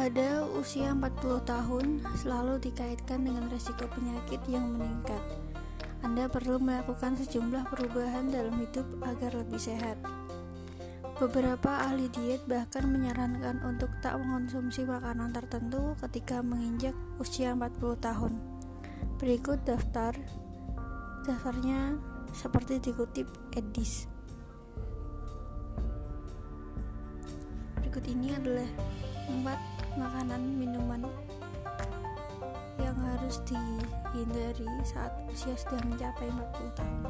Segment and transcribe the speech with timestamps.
[0.00, 5.20] Pada usia 40 tahun, selalu dikaitkan dengan resiko penyakit yang meningkat.
[6.00, 10.00] Anda perlu melakukan sejumlah perubahan dalam hidup agar lebih sehat.
[11.20, 18.40] Beberapa ahli diet bahkan menyarankan untuk tak mengonsumsi makanan tertentu ketika menginjak usia 40 tahun.
[19.20, 20.16] Berikut daftar
[21.28, 22.00] daftarnya
[22.32, 24.08] seperti dikutip Edis.
[27.76, 28.70] Berikut ini adalah
[29.40, 29.56] empat
[29.96, 31.00] makanan minuman
[32.76, 37.02] yang harus dihindari saat usia sudah mencapai 40 tahun.